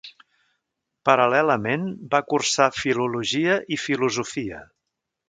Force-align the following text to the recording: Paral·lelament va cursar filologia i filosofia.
Paral·lelament 1.09 1.85
va 2.15 2.21
cursar 2.31 2.69
filologia 2.79 3.59
i 3.77 3.81
filosofia. 3.87 4.65